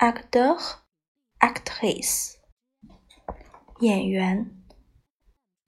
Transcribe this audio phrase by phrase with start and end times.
[0.00, 2.36] actor，actrice，
[3.80, 4.56] 演员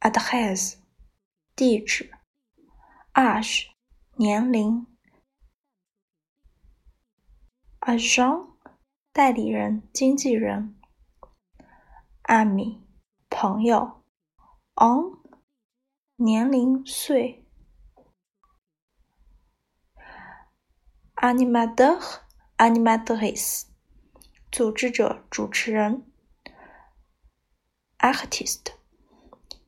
[0.00, 0.76] ，adresse，
[1.54, 2.10] 地址
[3.12, 3.66] ；age，
[4.16, 4.86] 年龄
[7.80, 8.54] ，agent，
[9.12, 10.80] 代理人、经纪人
[12.22, 12.80] ，ami，
[13.28, 14.02] 朋友
[14.76, 15.18] ，on，
[16.16, 17.44] 年龄岁
[21.16, 23.71] ，animateur，animatrice。
[24.52, 26.06] 组织者、主持人
[28.00, 28.74] ，artist，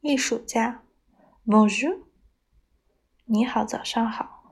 [0.03, 0.85] 艺术家
[1.47, 2.03] ，Bonjour，
[3.25, 4.45] 你好，早上好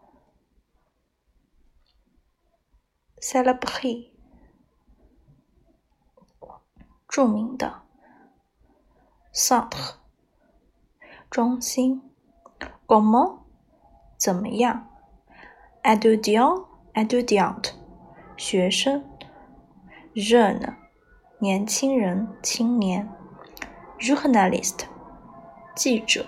[3.20, 4.12] ，celebrity，
[7.06, 7.82] 著名的
[9.34, 9.96] ，centre，
[11.28, 12.10] 中心
[12.87, 13.42] ，comment，
[14.16, 14.88] 怎么样
[15.82, 17.74] ，étudiant，étudiante，
[18.38, 19.12] 学生。
[20.15, 20.75] jeune，
[21.39, 23.09] 年轻人、青年
[23.99, 24.80] ；journalist，
[25.74, 26.27] 记者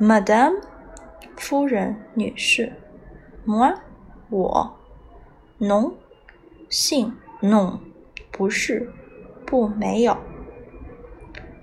[0.00, 0.60] ；madame，
[1.36, 2.72] 夫人、女士
[3.46, 3.76] ；moi，
[4.28, 4.76] 我
[5.60, 5.92] ；non，
[6.68, 7.78] 姓；non，
[8.32, 8.92] 不是，
[9.46, 10.16] 不，没有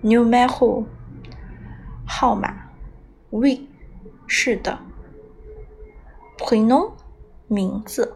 [0.01, 0.85] ；numéro，
[2.07, 2.69] 号码
[3.31, 3.65] ；oui，
[4.27, 4.79] 是的
[6.37, 6.93] ；prénom，
[7.49, 8.15] 名字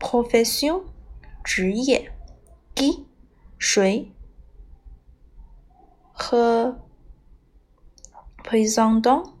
[0.00, 0.91] ；profession。
[1.44, 2.12] 职业
[2.76, 3.04] ，gi
[3.58, 4.12] 谁
[6.12, 6.80] 和
[8.44, 9.34] président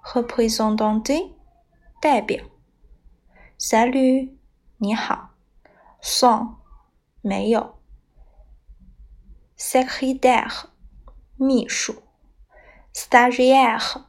[0.00, 1.32] 和 présidente
[2.00, 2.44] 代表
[3.58, 4.36] ，salut
[4.76, 5.30] 你好
[6.00, 6.56] Son
[7.20, 7.80] 没有
[9.58, 10.66] ，secrétaire
[11.36, 12.00] 秘书
[12.94, 14.04] ，stagiaire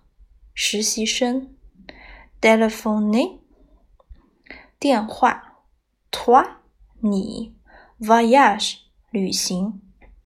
[0.53, 1.55] 实习生
[2.39, 3.39] ，téléphone
[4.77, 5.64] 电话
[6.11, 6.62] ，toi
[7.06, 7.52] 你
[8.00, 8.76] ，voyage
[9.12, 9.82] 旅行